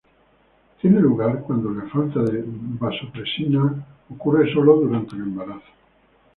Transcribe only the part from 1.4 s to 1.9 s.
cuando la